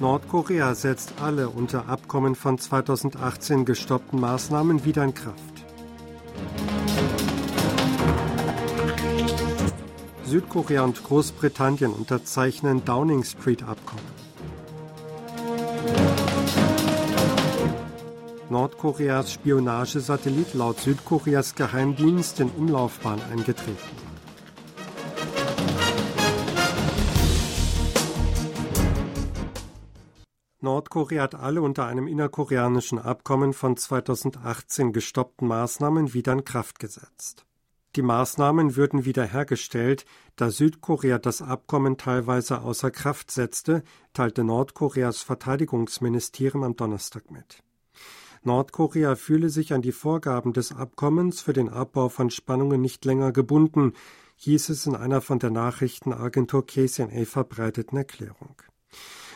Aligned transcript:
Nordkorea 0.00 0.76
setzt 0.76 1.14
alle 1.20 1.48
unter 1.48 1.88
Abkommen 1.88 2.36
von 2.36 2.56
2018 2.56 3.64
gestoppten 3.64 4.20
Maßnahmen 4.20 4.84
wieder 4.84 5.02
in 5.02 5.12
Kraft. 5.12 5.38
Südkorea 10.24 10.82
und 10.82 11.02
Großbritannien 11.02 11.92
unterzeichnen 11.92 12.84
Downing 12.84 13.24
Street 13.24 13.64
Abkommen. 13.64 14.04
Nordkoreas 18.50 19.32
Spionagesatellit 19.32 20.54
laut 20.54 20.78
Südkoreas 20.78 21.56
Geheimdienst 21.56 22.38
in 22.38 22.50
Umlaufbahn 22.50 23.20
eingetreten. 23.32 23.97
Nordkorea 30.60 31.22
hat 31.22 31.36
alle 31.36 31.62
unter 31.62 31.86
einem 31.86 32.08
innerkoreanischen 32.08 32.98
Abkommen 32.98 33.52
von 33.52 33.76
2018 33.76 34.92
gestoppten 34.92 35.46
Maßnahmen 35.46 36.14
wieder 36.14 36.32
in 36.32 36.44
Kraft 36.44 36.80
gesetzt. 36.80 37.46
Die 37.94 38.02
Maßnahmen 38.02 38.74
würden 38.74 39.04
wiederhergestellt, 39.04 40.04
da 40.36 40.50
Südkorea 40.50 41.18
das 41.18 41.42
Abkommen 41.42 41.96
teilweise 41.96 42.60
außer 42.62 42.90
Kraft 42.90 43.30
setzte, 43.30 43.82
teilte 44.12 44.42
Nordkoreas 44.42 45.22
Verteidigungsministerium 45.22 46.64
am 46.64 46.76
Donnerstag 46.76 47.30
mit. 47.30 47.62
Nordkorea 48.42 49.14
fühle 49.14 49.50
sich 49.50 49.72
an 49.72 49.82
die 49.82 49.92
Vorgaben 49.92 50.52
des 50.52 50.72
Abkommens 50.72 51.40
für 51.40 51.52
den 51.52 51.68
Abbau 51.68 52.08
von 52.08 52.30
Spannungen 52.30 52.80
nicht 52.80 53.04
länger 53.04 53.32
gebunden, 53.32 53.94
hieß 54.36 54.68
es 54.70 54.86
in 54.86 54.94
einer 54.94 55.20
von 55.20 55.38
der 55.38 55.50
Nachrichtenagentur 55.50 56.66
KCNA 56.66 57.24
verbreiteten 57.24 57.98
Erklärung. 57.98 58.56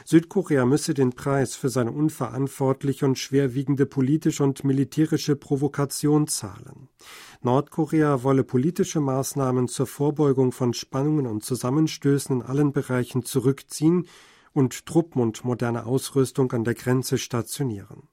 Südkorea 0.04 0.64
müsse 0.66 0.94
den 0.94 1.12
Preis 1.12 1.54
für 1.54 1.68
seine 1.68 1.92
unverantwortliche 1.92 3.04
und 3.04 3.18
schwerwiegende 3.18 3.86
politische 3.86 4.42
und 4.42 4.64
militärische 4.64 5.36
Provokation 5.36 6.26
zahlen. 6.28 6.88
Nordkorea 7.42 8.22
wolle 8.22 8.44
politische 8.44 9.00
Maßnahmen 9.00 9.68
zur 9.68 9.86
Vorbeugung 9.86 10.52
von 10.52 10.74
Spannungen 10.74 11.26
und 11.26 11.44
Zusammenstößen 11.44 12.36
in 12.36 12.42
allen 12.42 12.72
Bereichen 12.72 13.24
zurückziehen 13.24 14.06
und 14.52 14.86
Truppen 14.86 15.20
und 15.22 15.44
moderne 15.44 15.86
Ausrüstung 15.86 16.52
an 16.52 16.64
der 16.64 16.74
Grenze 16.74 17.18
stationieren. 17.18 18.08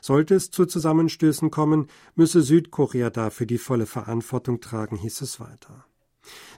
Sollte 0.00 0.34
es 0.34 0.50
zu 0.50 0.66
Zusammenstößen 0.66 1.50
kommen, 1.50 1.88
müsse 2.14 2.42
Südkorea 2.42 3.10
dafür 3.10 3.46
die 3.46 3.58
volle 3.58 3.86
Verantwortung 3.86 4.60
tragen, 4.60 4.96
hieß 4.96 5.22
es 5.22 5.40
weiter. 5.40 5.86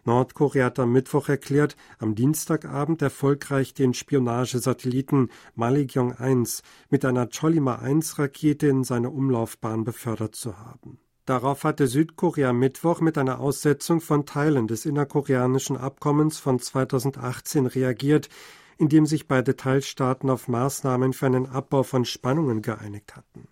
Nordkorea 0.09 0.65
hat 0.65 0.79
am 0.79 0.93
Mittwoch 0.93 1.29
erklärt, 1.29 1.77
am 1.99 2.15
Dienstagabend 2.15 3.03
erfolgreich 3.03 3.75
den 3.75 3.93
Spionagesatelliten 3.93 5.31
Malikyong 5.55 6.15
1 6.15 6.63
mit 6.89 7.05
einer 7.05 7.27
Cholima 7.27 7.77
1 7.77 8.19
Rakete 8.19 8.69
in 8.69 8.85
seine 8.85 9.11
Umlaufbahn 9.11 9.85
befördert 9.85 10.35
zu 10.35 10.59
haben. 10.59 10.99
Darauf 11.27 11.65
hatte 11.65 11.87
Südkorea 11.87 12.55
Mittwoch 12.55 13.03
mit 13.03 13.19
einer 13.19 13.39
Aussetzung 13.39 14.01
von 14.01 14.25
Teilen 14.25 14.67
des 14.67 14.87
innerkoreanischen 14.87 15.77
Abkommens 15.77 16.39
von 16.39 16.59
2018 16.59 17.67
reagiert, 17.67 18.31
indem 18.79 19.05
sich 19.05 19.29
beide 19.29 19.57
Teilstaaten 19.57 20.31
auf 20.31 20.49
Maßnahmen 20.49 21.13
für 21.13 21.27
einen 21.27 21.45
Abbau 21.45 21.83
von 21.83 22.07
Spannungen 22.07 22.63
geeinigt 22.63 23.15
hatten. 23.15 23.47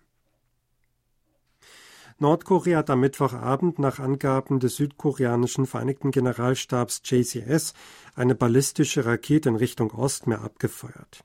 Nordkorea 2.19 2.79
hat 2.79 2.89
am 2.89 3.01
Mittwochabend 3.01 3.77
nach 3.77 3.99
Angaben 3.99 4.59
des 4.59 4.77
südkoreanischen 4.77 5.67
Vereinigten 5.67 6.09
Generalstabs 6.09 7.01
JCS 7.03 7.73
eine 8.15 8.33
ballistische 8.33 9.05
Rakete 9.05 9.49
in 9.49 9.55
Richtung 9.55 9.91
Ostmeer 9.91 10.41
abgefeuert. 10.41 11.23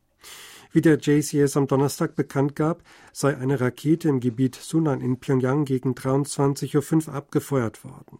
Wie 0.70 0.82
der 0.82 0.98
JCS 0.98 1.56
am 1.56 1.66
Donnerstag 1.66 2.14
bekannt 2.14 2.56
gab, 2.56 2.82
sei 3.12 3.36
eine 3.36 3.60
Rakete 3.60 4.08
im 4.08 4.20
Gebiet 4.20 4.54
Sunan 4.54 5.00
in 5.00 5.18
Pyongyang 5.18 5.64
gegen 5.64 5.94
23.05 5.94 7.08
Uhr 7.08 7.14
abgefeuert 7.14 7.84
worden. 7.84 8.18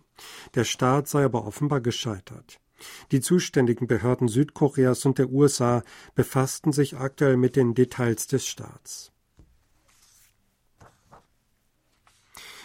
Der 0.54 0.64
Start 0.64 1.08
sei 1.08 1.24
aber 1.24 1.46
offenbar 1.46 1.82
gescheitert. 1.82 2.58
Die 3.10 3.20
zuständigen 3.20 3.86
Behörden 3.86 4.28
Südkoreas 4.28 5.04
und 5.04 5.18
der 5.18 5.30
USA 5.30 5.82
befassten 6.14 6.72
sich 6.72 6.96
aktuell 6.96 7.36
mit 7.36 7.54
den 7.54 7.74
Details 7.74 8.26
des 8.26 8.46
Starts. 8.46 9.11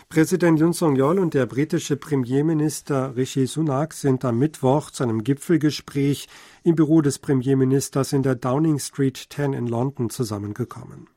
Präsident 0.10 0.58
Yoon 0.58 0.72
Song-yeol 0.72 1.20
und 1.20 1.34
der 1.34 1.46
britische 1.46 1.98
Premierminister 1.98 3.18
Rishi 3.18 3.46
Sunak 3.46 3.94
sind 3.94 4.24
am 4.24 4.40
Mittwoch 4.40 4.90
zu 4.90 5.04
einem 5.04 5.22
Gipfelgespräch 5.22 6.30
im 6.64 6.76
Büro 6.76 7.02
des 7.02 7.20
Premierministers 7.20 8.14
in 8.14 8.24
der 8.24 8.36
Downing 8.36 8.80
Street 8.80 9.28
10 9.30 9.52
in 9.52 9.68
London 9.68 10.10
zusammengekommen. 10.10 11.10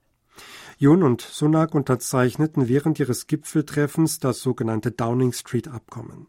Yoon 0.77 1.05
und 1.05 1.21
Sunak 1.21 1.77
unterzeichneten 1.77 2.69
während 2.69 2.99
ihres 2.99 3.28
Gipfeltreffens 3.28 4.19
das 4.19 4.41
sogenannte 4.41 4.91
Downing 4.91 5.33
Street 5.33 5.69
Abkommen. 5.69 6.27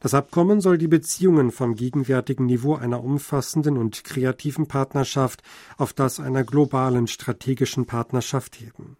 Das 0.00 0.14
Abkommen 0.14 0.62
soll 0.62 0.78
die 0.78 0.88
Beziehungen 0.88 1.50
vom 1.50 1.74
gegenwärtigen 1.74 2.46
Niveau 2.46 2.74
einer 2.74 3.04
umfassenden 3.04 3.76
und 3.76 4.02
kreativen 4.02 4.66
Partnerschaft 4.66 5.42
auf 5.76 5.92
das 5.92 6.20
einer 6.20 6.42
globalen 6.42 7.06
strategischen 7.06 7.84
Partnerschaft 7.84 8.58
heben. 8.58 8.96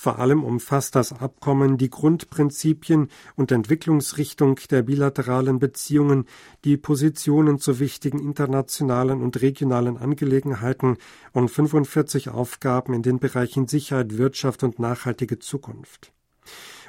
Vor 0.00 0.20
allem 0.20 0.44
umfasst 0.44 0.94
das 0.94 1.12
Abkommen 1.12 1.76
die 1.76 1.90
Grundprinzipien 1.90 3.08
und 3.34 3.50
Entwicklungsrichtung 3.50 4.60
der 4.70 4.82
bilateralen 4.82 5.58
Beziehungen, 5.58 6.26
die 6.64 6.76
Positionen 6.76 7.58
zu 7.58 7.80
wichtigen 7.80 8.20
internationalen 8.20 9.20
und 9.20 9.42
regionalen 9.42 9.96
Angelegenheiten 9.96 10.98
und 11.32 11.48
45 11.50 12.28
Aufgaben 12.28 12.94
in 12.94 13.02
den 13.02 13.18
Bereichen 13.18 13.66
Sicherheit, 13.66 14.16
Wirtschaft 14.16 14.62
und 14.62 14.78
nachhaltige 14.78 15.40
Zukunft. 15.40 16.12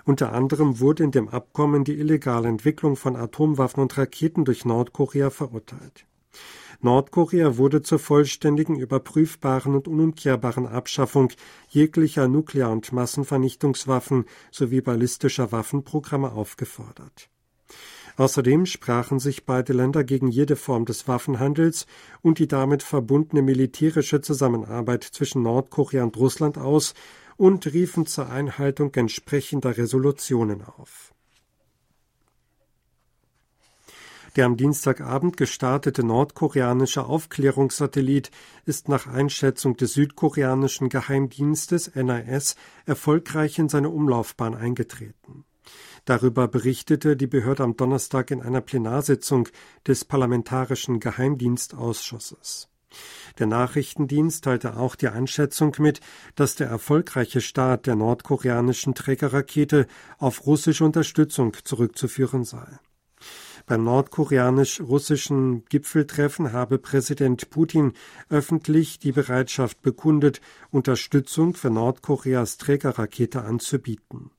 Unter 0.06 0.32
anderem 0.32 0.80
wurde 0.80 1.04
in 1.04 1.10
dem 1.10 1.30
Abkommen 1.30 1.84
die 1.84 1.98
illegale 1.98 2.48
Entwicklung 2.48 2.96
von 2.96 3.16
Atomwaffen 3.16 3.82
und 3.82 3.98
Raketen 3.98 4.46
durch 4.46 4.66
Nordkorea 4.66 5.32
verurteilt. 5.32 6.06
Nordkorea 6.82 7.58
wurde 7.58 7.82
zur 7.82 8.00
vollständigen, 8.00 8.80
überprüfbaren 8.80 9.76
und 9.76 9.88
unumkehrbaren 9.88 10.66
Abschaffung 10.66 11.30
jeglicher 11.68 12.28
Nuklear- 12.28 12.72
und 12.72 12.94
Massenvernichtungswaffen 12.94 14.26
sowie 14.50 14.80
ballistischer 14.80 15.52
Waffenprogramme 15.52 16.32
aufgefordert. 16.32 17.30
Außerdem 18.16 18.66
sprachen 18.66 19.20
sich 19.20 19.46
beide 19.46 19.74
Länder 19.74 20.04
gegen 20.04 20.28
jede 20.28 20.56
Form 20.56 20.86
des 20.86 21.08
Waffenhandels 21.08 21.86
und 22.22 22.40
die 22.40 22.48
damit 22.48 22.84
verbundene 22.84 23.42
militärische 23.42 24.22
Zusammenarbeit 24.22 25.04
zwischen 25.04 25.42
Nordkorea 25.44 26.04
und 26.04 26.18
Russland 26.18 26.58
aus 26.58 26.94
und 27.38 27.66
riefen 27.74 28.06
zur 28.06 28.30
Einhaltung 28.30 28.94
entsprechender 28.96 29.78
Resolutionen 29.78 30.64
auf. 30.64 31.14
Der 34.36 34.46
am 34.46 34.58
Dienstagabend 34.58 35.38
gestartete 35.38 36.04
nordkoreanische 36.04 37.06
Aufklärungssatellit 37.06 38.32
ist 38.66 38.88
nach 38.88 39.08
Einschätzung 39.08 39.76
des 39.76 39.94
südkoreanischen 39.94 40.90
Geheimdienstes 40.90 41.96
NIS 41.96 42.56
erfolgreich 42.86 43.58
in 43.58 43.70
seine 43.70 43.90
Umlaufbahn 43.90 44.56
eingetreten. 44.56 45.46
Darüber 46.06 46.48
berichtete 46.48 47.16
die 47.16 47.28
Behörde 47.28 47.64
am 47.64 47.76
Donnerstag 47.76 48.32
in 48.32 48.42
einer 48.42 48.62
Plenarsitzung 48.62 49.50
des 49.86 50.06
Parlamentarischen 50.06 51.00
Geheimdienstausschusses. 51.00 52.70
Der 53.38 53.46
Nachrichtendienst 53.46 54.44
teilte 54.44 54.78
auch 54.78 54.96
die 54.96 55.10
Einschätzung 55.10 55.76
mit, 55.80 56.02
dass 56.36 56.56
der 56.56 56.68
erfolgreiche 56.68 57.42
Start 57.42 57.86
der 57.86 57.96
nordkoreanischen 57.96 58.96
Trägerrakete 58.96 59.86
auf 60.18 60.48
russische 60.48 60.84
Unterstützung 60.86 61.56
zurückzuführen 61.64 62.44
sei. 62.44 62.80
Beim 63.70 63.84
nordkoreanisch-russischen 63.84 65.64
Gipfeltreffen 65.66 66.54
habe 66.54 66.80
Präsident 66.80 67.52
Putin 67.52 67.94
öffentlich 68.28 68.98
die 68.98 69.12
Bereitschaft 69.12 69.84
bekundet, 69.84 70.42
Unterstützung 70.72 71.54
für 71.54 71.70
Nordkoreas 71.70 72.58
Trägerrakete 72.58 73.44
anzubieten. 73.44 74.32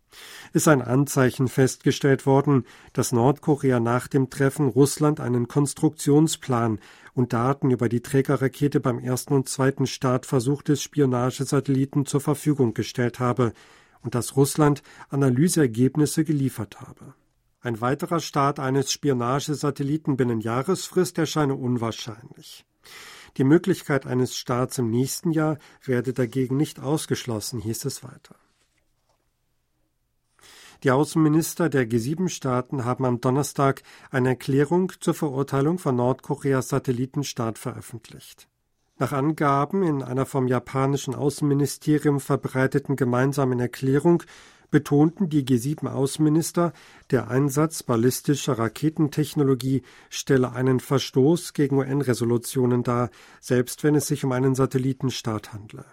Ist 0.53 0.67
ein 0.67 0.83
Anzeichen 0.83 1.47
festgestellt 1.47 2.27
worden, 2.27 2.65
dass 2.93 3.13
Nordkorea 3.13 3.79
nach 3.79 4.09
dem 4.09 4.31
Treffen 4.31 4.67
Russland 4.67 5.21
einen 5.21 5.47
Konstruktionsplan 5.47 6.81
und 7.15 7.33
Daten 7.33 7.71
über 7.71 7.89
die 7.89 8.01
Trägerrakete 8.01 8.81
beim 8.81 8.99
ersten 8.99 9.35
und 9.35 9.49
zweiten 9.49 9.87
Startversuch 9.87 10.63
des 10.63 10.83
Spionagesatelliten 10.83 12.05
zur 12.05 12.21
Verfügung 12.21 12.75
gestellt 12.75 13.21
habe 13.21 13.53
und 14.03 14.17
dass 14.17 14.35
Russland 14.37 14.83
Analyseergebnisse 15.09 16.25
geliefert 16.25 16.81
habe. 16.81 17.15
Ein 17.63 17.81
weiterer 17.83 18.21
Start 18.21 18.59
eines 18.59 18.91
Spionagesatelliten 18.91 20.17
binnen 20.17 20.41
Jahresfrist 20.41 21.19
erscheine 21.19 21.55
unwahrscheinlich. 21.55 22.65
Die 23.37 23.45
Möglichkeit 23.45 24.07
eines 24.07 24.35
Starts 24.37 24.79
im 24.79 24.91
nächsten 24.91 25.31
Jahr 25.31 25.59
werde 25.85 26.13
dagegen 26.13 26.57
nicht 26.57 26.81
ausgeschlossen, 26.81 27.61
hieß 27.61 27.85
es 27.85 28.03
weiter. 28.03 28.35
Die 30.83 30.91
Außenminister 30.91 31.69
der 31.69 31.87
G7-Staaten 31.87 32.87
haben 32.87 33.05
am 33.05 33.21
Donnerstag 33.21 33.83
eine 34.11 34.31
Erklärung 34.31 34.93
zur 34.99 35.13
Verurteilung 35.13 35.79
von 35.79 35.97
Nordkoreas 35.97 36.71
Satellitenstart 36.71 37.59
veröffentlicht. 37.59 38.49
Nach 38.97 39.13
Angaben 39.13 39.83
in 39.83 40.03
einer 40.03 40.25
vom 40.25 40.49
japanischen 40.49 41.15
Außenministerium 41.15 42.21
verbreiteten 42.21 42.97
gemeinsamen 42.97 43.61
Erklärung 43.61 44.23
betonten 44.71 45.29
die 45.29 45.45
G7-Außenminister, 45.45 46.73
der 47.11 47.29
Einsatz 47.29 47.83
ballistischer 47.83 48.59
Raketentechnologie 48.59 49.83
stelle 50.09 50.53
einen 50.53 50.81
Verstoß 50.81 51.53
gegen 51.53 51.79
UN-Resolutionen 51.79 52.83
dar, 52.83 53.11
selbst 53.41 53.85
wenn 53.85 53.95
es 53.95 54.07
sich 54.07 54.25
um 54.25 54.33
einen 54.33 54.55
Satellitenstaat 54.55 55.53
handle. 55.53 55.85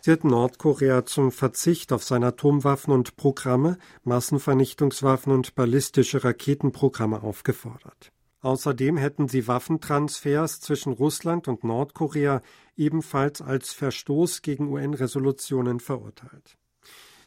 Sie 0.00 0.12
hätten 0.12 0.28
Nordkorea 0.28 1.04
zum 1.04 1.32
Verzicht 1.32 1.92
auf 1.92 2.04
seine 2.04 2.26
Atomwaffen 2.26 2.92
und 2.92 3.16
Programme, 3.16 3.78
Massenvernichtungswaffen 4.04 5.32
und 5.32 5.54
ballistische 5.54 6.22
Raketenprogramme 6.22 7.22
aufgefordert. 7.22 8.12
Außerdem 8.40 8.96
hätten 8.96 9.26
sie 9.26 9.48
Waffentransfers 9.48 10.60
zwischen 10.60 10.92
Russland 10.92 11.48
und 11.48 11.64
Nordkorea 11.64 12.42
ebenfalls 12.76 13.42
als 13.42 13.72
Verstoß 13.72 14.42
gegen 14.42 14.68
UN-Resolutionen 14.68 15.80
verurteilt. 15.80 16.56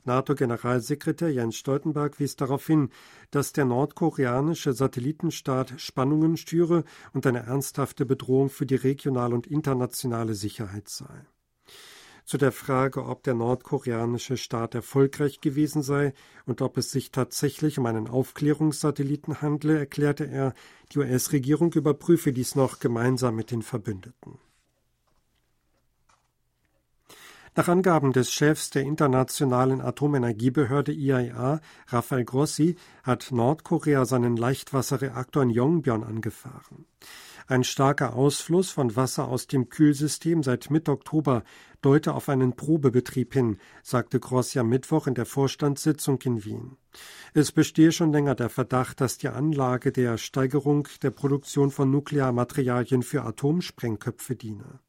NATO-Generalsekretär 0.05 1.29
Jens 1.29 1.55
Stoltenberg 1.57 2.19
wies 2.19 2.35
darauf 2.35 2.65
hin, 2.65 2.89
dass 3.31 3.53
der 3.53 3.65
nordkoreanische 3.65 4.73
Satellitenstaat 4.73 5.79
Spannungen 5.79 6.37
stüre 6.37 6.83
und 7.13 7.27
eine 7.27 7.45
ernsthafte 7.45 8.05
Bedrohung 8.05 8.49
für 8.49 8.65
die 8.65 8.75
regionale 8.75 9.35
und 9.35 9.47
internationale 9.47 10.35
Sicherheit 10.35 10.89
sei. 10.89 11.25
Zu 12.29 12.37
der 12.37 12.51
Frage, 12.51 13.05
ob 13.05 13.23
der 13.23 13.33
nordkoreanische 13.33 14.37
Staat 14.37 14.75
erfolgreich 14.75 15.41
gewesen 15.41 15.81
sei 15.81 16.13
und 16.45 16.61
ob 16.61 16.77
es 16.77 16.91
sich 16.91 17.11
tatsächlich 17.11 17.79
um 17.79 17.87
einen 17.87 18.07
Aufklärungssatelliten 18.07 19.41
handle, 19.41 19.79
erklärte 19.79 20.27
er, 20.27 20.53
die 20.91 20.99
US-Regierung 20.99 21.73
überprüfe 21.73 22.31
dies 22.31 22.53
noch 22.53 22.77
gemeinsam 22.77 23.35
mit 23.35 23.49
den 23.49 23.63
Verbündeten. 23.63 24.37
Nach 27.55 27.67
Angaben 27.67 28.13
des 28.13 28.31
Chefs 28.31 28.69
der 28.69 28.83
Internationalen 28.83 29.81
Atomenergiebehörde 29.81 30.91
IAEA, 30.93 31.59
Rafael 31.87 32.23
Grossi, 32.23 32.75
hat 33.03 33.31
Nordkorea 33.31 34.05
seinen 34.05 34.37
Leichtwasserreaktor 34.37 35.43
in 35.43 35.49
Yongbyon 35.49 36.03
angefahren. 36.03 36.85
Ein 37.47 37.63
starker 37.63 38.13
Ausfluss 38.13 38.69
von 38.69 38.95
Wasser 38.95 39.27
aus 39.27 39.47
dem 39.47 39.69
Kühlsystem 39.69 40.43
seit 40.43 40.69
Mitte 40.69 40.91
Oktober 40.91 41.43
deute 41.81 42.13
auf 42.13 42.29
einen 42.29 42.55
Probebetrieb 42.55 43.33
hin, 43.33 43.57
sagte 43.81 44.19
Grossi 44.19 44.59
am 44.59 44.69
Mittwoch 44.69 45.07
in 45.07 45.15
der 45.15 45.25
Vorstandssitzung 45.25 46.21
in 46.21 46.45
Wien. 46.45 46.77
Es 47.33 47.51
bestehe 47.51 47.91
schon 47.91 48.11
länger 48.11 48.35
der 48.35 48.49
Verdacht, 48.49 49.01
dass 49.01 49.17
die 49.17 49.29
Anlage 49.29 49.91
der 49.91 50.19
Steigerung 50.19 50.87
der 51.01 51.09
Produktion 51.09 51.71
von 51.71 51.89
Nuklearmaterialien 51.89 53.01
für 53.01 53.23
Atomsprengköpfe 53.23 54.35
diene. 54.35 54.79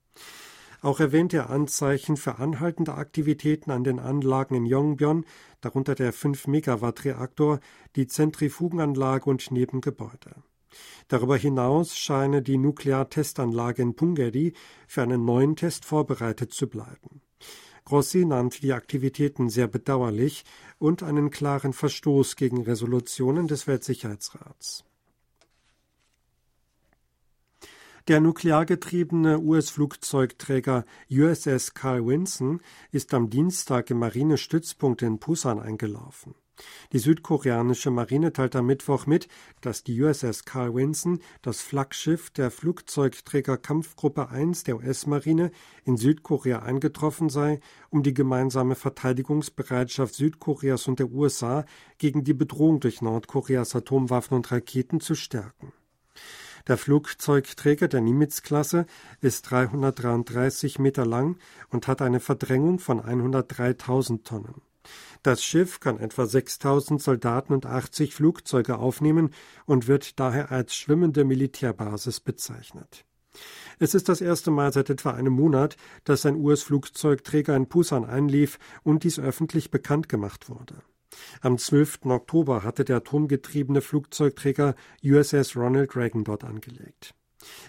Auch 0.82 0.98
erwähnte 1.00 1.36
er 1.38 1.50
Anzeichen 1.50 2.16
für 2.16 2.38
anhaltende 2.38 2.94
Aktivitäten 2.94 3.70
an 3.70 3.84
den 3.84 3.98
Anlagen 3.98 4.54
in 4.54 4.64
Yongbyon, 4.64 5.26
darunter 5.60 5.94
der 5.94 6.14
5-Megawatt-Reaktor, 6.14 7.60
die 7.96 8.06
Zentrifugenanlage 8.06 9.28
und 9.28 9.50
Nebengebäude. 9.50 10.34
Darüber 11.08 11.36
hinaus 11.36 11.98
scheine 11.98 12.42
die 12.42 12.56
Nukleartestanlage 12.56 13.82
in 13.82 13.94
Punggye-ri 13.94 14.54
für 14.86 15.02
einen 15.02 15.24
neuen 15.24 15.56
Test 15.56 15.84
vorbereitet 15.84 16.54
zu 16.54 16.68
bleiben. 16.68 17.20
Grossi 17.84 18.24
nannte 18.24 18.60
die 18.60 18.72
Aktivitäten 18.72 19.50
sehr 19.50 19.66
bedauerlich 19.66 20.44
und 20.78 21.02
einen 21.02 21.30
klaren 21.30 21.72
Verstoß 21.72 22.36
gegen 22.36 22.62
Resolutionen 22.62 23.48
des 23.48 23.66
Weltsicherheitsrats. 23.66 24.84
Der 28.08 28.20
nukleargetriebene 28.20 29.38
US-Flugzeugträger 29.38 30.84
USS 31.10 31.74
Carl 31.74 32.06
Vinson 32.06 32.60
ist 32.90 33.12
am 33.12 33.28
Dienstag 33.28 33.90
im 33.90 33.98
Marinestützpunkt 33.98 35.02
in 35.02 35.18
Pusan 35.18 35.60
eingelaufen. 35.60 36.34
Die 36.92 36.98
südkoreanische 36.98 37.90
Marine 37.90 38.32
teilt 38.32 38.56
am 38.56 38.66
Mittwoch 38.66 39.06
mit, 39.06 39.28
dass 39.60 39.84
die 39.84 40.00
USS 40.02 40.44
Carl 40.44 40.74
Vinson, 40.74 41.20
das 41.42 41.60
Flaggschiff 41.60 42.30
der 42.30 42.50
Flugzeugträger 42.50 43.56
Kampfgruppe 43.56 44.28
1 44.28 44.64
der 44.64 44.76
US-Marine, 44.76 45.52
in 45.84 45.96
Südkorea 45.96 46.60
eingetroffen 46.60 47.28
sei, 47.28 47.60
um 47.90 48.02
die 48.02 48.14
gemeinsame 48.14 48.74
Verteidigungsbereitschaft 48.74 50.14
Südkoreas 50.14 50.88
und 50.88 50.98
der 50.98 51.10
USA 51.10 51.64
gegen 51.98 52.24
die 52.24 52.34
Bedrohung 52.34 52.80
durch 52.80 53.02
Nordkoreas 53.02 53.74
Atomwaffen 53.74 54.36
und 54.36 54.50
Raketen 54.50 55.00
zu 55.00 55.14
stärken. 55.14 55.72
Der 56.66 56.76
Flugzeugträger 56.76 57.88
der 57.88 58.00
Nimitz-Klasse 58.00 58.86
ist 59.20 59.50
333 59.50 60.78
Meter 60.78 61.06
lang 61.06 61.38
und 61.70 61.88
hat 61.88 62.02
eine 62.02 62.20
Verdrängung 62.20 62.78
von 62.78 63.00
103.000 63.00 64.24
Tonnen. 64.24 64.62
Das 65.22 65.44
Schiff 65.44 65.80
kann 65.80 65.98
etwa 65.98 66.26
6000 66.26 67.00
Soldaten 67.00 67.52
und 67.52 67.66
80 67.66 68.14
Flugzeuge 68.14 68.78
aufnehmen 68.78 69.30
und 69.66 69.86
wird 69.86 70.18
daher 70.18 70.50
als 70.50 70.74
schwimmende 70.74 71.24
Militärbasis 71.24 72.20
bezeichnet. 72.20 73.04
Es 73.78 73.94
ist 73.94 74.08
das 74.08 74.20
erste 74.20 74.50
Mal 74.50 74.72
seit 74.72 74.90
etwa 74.90 75.12
einem 75.12 75.32
Monat, 75.32 75.76
dass 76.04 76.26
ein 76.26 76.36
US-Flugzeugträger 76.36 77.54
in 77.54 77.68
Pusan 77.68 78.04
einlief 78.04 78.58
und 78.82 79.04
dies 79.04 79.18
öffentlich 79.18 79.70
bekannt 79.70 80.08
gemacht 80.08 80.48
wurde. 80.48 80.82
Am 81.40 81.58
12. 81.58 82.00
Oktober 82.06 82.62
hatte 82.62 82.84
der 82.84 82.96
atomgetriebene 82.98 83.80
Flugzeugträger 83.80 84.74
USS 85.04 85.56
Ronald 85.56 85.96
Reagan 85.96 86.24
dort 86.24 86.44
angelegt. 86.44 87.14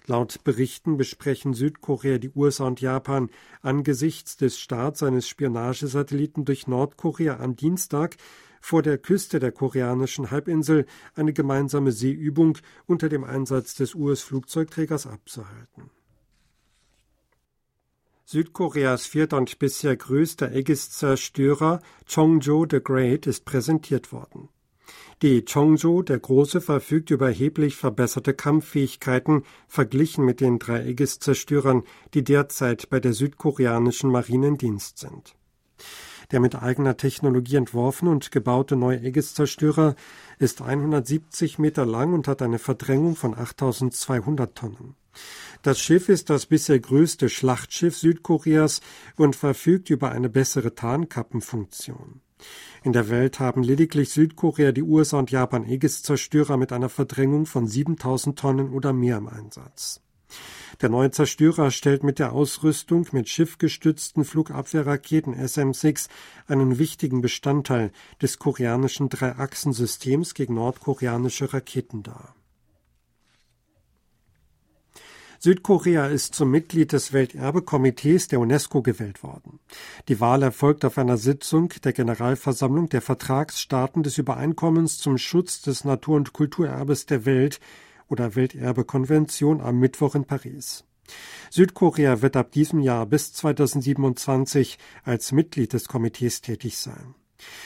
Laut 0.05 0.43
Berichten 0.43 0.97
besprechen 0.97 1.53
Südkorea, 1.53 2.17
die 2.17 2.31
USA 2.35 2.65
und 2.67 2.81
Japan 2.81 3.29
angesichts 3.61 4.35
des 4.35 4.59
Starts 4.59 5.01
eines 5.01 5.27
Spionagesatelliten 5.27 6.43
durch 6.43 6.67
Nordkorea 6.67 7.39
am 7.39 7.55
Dienstag 7.55 8.17
vor 8.59 8.81
der 8.81 8.97
Küste 8.97 9.39
der 9.39 9.51
koreanischen 9.51 10.29
Halbinsel 10.29 10.85
eine 11.15 11.33
gemeinsame 11.33 11.91
Seeübung 11.91 12.57
unter 12.85 13.09
dem 13.09 13.23
Einsatz 13.23 13.73
des 13.75 13.95
US-Flugzeugträgers 13.95 15.07
abzuhalten. 15.07 15.89
Südkoreas 18.31 19.07
vierter 19.07 19.35
und 19.35 19.59
bisher 19.59 19.97
größter 19.97 20.53
Aegis-Zerstörer 20.53 21.81
Chongjo 22.07 22.65
the 22.71 22.79
Great 22.81 23.27
ist 23.27 23.43
präsentiert 23.43 24.13
worden. 24.13 24.47
Die 25.21 25.43
Chongzhou, 25.43 26.01
der 26.01 26.17
Große, 26.17 26.61
verfügt 26.61 27.11
über 27.11 27.27
erheblich 27.27 27.75
verbesserte 27.75 28.33
Kampffähigkeiten 28.33 29.43
verglichen 29.67 30.23
mit 30.23 30.39
den 30.39 30.59
drei 30.59 30.79
Aegis-Zerstörern, 30.79 31.83
die 32.13 32.23
derzeit 32.23 32.89
bei 32.89 33.01
der 33.01 33.11
südkoreanischen 33.11 34.09
Marine 34.09 34.47
in 34.47 34.57
Dienst 34.57 34.99
sind. 34.99 35.35
Der 36.31 36.39
mit 36.39 36.55
eigener 36.55 36.95
Technologie 36.95 37.57
entworfene 37.57 38.11
und 38.11 38.31
gebaute 38.31 38.77
neue 38.77 38.99
Aegis-Zerstörer 38.99 39.95
ist 40.41 40.61
170 40.61 41.59
Meter 41.59 41.85
lang 41.85 42.13
und 42.13 42.27
hat 42.27 42.41
eine 42.41 42.59
Verdrängung 42.59 43.15
von 43.15 43.37
8200 43.37 44.55
Tonnen. 44.55 44.95
Das 45.61 45.79
Schiff 45.79 46.09
ist 46.09 46.29
das 46.29 46.47
bisher 46.47 46.79
größte 46.79 47.29
Schlachtschiff 47.29 47.97
Südkoreas 47.97 48.81
und 49.17 49.35
verfügt 49.35 49.89
über 49.89 50.11
eine 50.11 50.29
bessere 50.29 50.73
Tarnkappenfunktion. 50.73 52.21
In 52.83 52.93
der 52.93 53.09
Welt 53.09 53.39
haben 53.39 53.61
lediglich 53.61 54.09
Südkorea, 54.09 54.71
die 54.71 54.81
USA 54.81 55.19
und 55.19 55.29
Japan 55.29 55.63
Aegis-Zerstörer 55.63 56.57
mit 56.57 56.71
einer 56.71 56.89
Verdrängung 56.89 57.45
von 57.45 57.67
7000 57.67 58.39
Tonnen 58.39 58.71
oder 58.71 58.93
mehr 58.93 59.17
im 59.17 59.27
Einsatz. 59.27 60.01
Der 60.81 60.89
neue 60.89 61.11
Zerstörer 61.11 61.69
stellt 61.69 62.03
mit 62.03 62.17
der 62.17 62.33
Ausrüstung 62.33 63.07
mit 63.11 63.29
schiffgestützten 63.29 64.25
Flugabwehrraketen 64.25 65.35
SM-6 65.35 66.07
einen 66.47 66.79
wichtigen 66.79 67.21
Bestandteil 67.21 67.91
des 68.19 68.39
koreanischen 68.39 69.07
Dreiachsensystems 69.07 70.33
gegen 70.33 70.55
nordkoreanische 70.55 71.53
Raketen 71.53 72.01
dar. 72.01 72.35
Südkorea 75.37 76.07
ist 76.07 76.33
zum 76.33 76.49
Mitglied 76.51 76.93
des 76.93 77.13
Welterbekomitees 77.13 78.27
der 78.27 78.39
UNESCO 78.39 78.81
gewählt 78.81 79.23
worden. 79.23 79.59
Die 80.07 80.19
Wahl 80.19 80.41
erfolgt 80.41 80.85
auf 80.85 80.97
einer 80.97 81.17
Sitzung 81.17 81.69
der 81.83 81.93
Generalversammlung 81.93 82.89
der 82.89 83.01
Vertragsstaaten 83.01 84.01
des 84.01 84.17
Übereinkommens 84.17 84.97
zum 84.97 85.19
Schutz 85.19 85.61
des 85.61 85.83
Natur- 85.83 86.17
und 86.17 86.33
Kulturerbes 86.33 87.05
der 87.05 87.25
Welt 87.25 87.59
oder 88.11 88.35
Welterbekonvention 88.35 89.61
am 89.61 89.79
Mittwoch 89.79 90.15
in 90.15 90.25
Paris. 90.25 90.83
Südkorea 91.49 92.21
wird 92.21 92.37
ab 92.37 92.51
diesem 92.51 92.79
Jahr 92.79 93.05
bis 93.05 93.33
2027 93.33 94.77
als 95.03 95.31
Mitglied 95.31 95.73
des 95.73 95.87
Komitees 95.87 96.41
tätig 96.41 96.77
sein. 96.77 97.15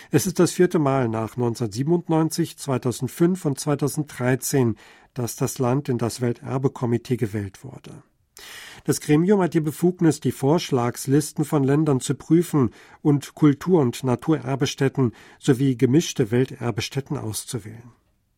Es 0.10 0.26
ist 0.26 0.40
das 0.40 0.54
vierte 0.54 0.80
Mal 0.80 1.10
nach 1.10 1.36
1997, 1.36 2.58
2005 2.58 3.46
und 3.46 3.60
2013, 3.60 4.76
dass 5.14 5.36
das 5.36 5.60
Land 5.60 5.90
in 5.90 5.98
das 5.98 6.22
Welterbekomitee 6.22 7.18
gewählt 7.18 7.64
wurde. 7.64 8.04
Das 8.84 9.02
Gremium 9.02 9.42
hat 9.42 9.54
die 9.54 9.62
Befugnis, 9.62 10.20
die 10.20 10.32
Vorschlagslisten 10.32 11.46
von 11.46 11.64
Ländern 11.64 12.02
zu 12.02 12.16
prüfen 12.16 12.72
und 13.02 13.34
Kultur- 13.34 13.82
und 13.82 14.04
Naturerbestätten 14.04 15.14
sowie 15.40 15.78
gemischte 15.78 16.32
Welterbestätten 16.32 17.18
auszuwählen. 17.18 17.94